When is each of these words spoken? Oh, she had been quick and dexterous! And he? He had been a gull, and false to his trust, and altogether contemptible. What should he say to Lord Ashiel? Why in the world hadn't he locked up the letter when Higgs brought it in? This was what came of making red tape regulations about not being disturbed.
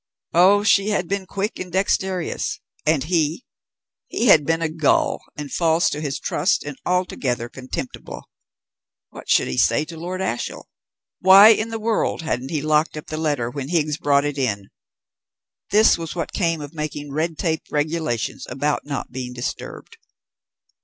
Oh, 0.33 0.63
she 0.63 0.89
had 0.89 1.07
been 1.07 1.27
quick 1.27 1.59
and 1.59 1.71
dexterous! 1.71 2.59
And 2.87 3.03
he? 3.03 3.45
He 4.07 4.25
had 4.29 4.47
been 4.47 4.63
a 4.63 4.67
gull, 4.67 5.19
and 5.37 5.51
false 5.53 5.91
to 5.91 6.01
his 6.01 6.19
trust, 6.19 6.63
and 6.63 6.75
altogether 6.87 7.47
contemptible. 7.49 8.23
What 9.11 9.29
should 9.29 9.47
he 9.47 9.59
say 9.59 9.85
to 9.85 9.97
Lord 9.99 10.19
Ashiel? 10.19 10.67
Why 11.19 11.49
in 11.49 11.69
the 11.69 11.77
world 11.77 12.23
hadn't 12.23 12.49
he 12.49 12.63
locked 12.63 12.97
up 12.97 13.09
the 13.09 13.17
letter 13.17 13.51
when 13.51 13.67
Higgs 13.69 13.97
brought 13.97 14.25
it 14.25 14.39
in? 14.39 14.69
This 15.69 15.99
was 15.99 16.15
what 16.15 16.33
came 16.33 16.61
of 16.61 16.73
making 16.73 17.11
red 17.11 17.37
tape 17.37 17.61
regulations 17.69 18.47
about 18.49 18.83
not 18.83 19.11
being 19.11 19.33
disturbed. 19.33 19.97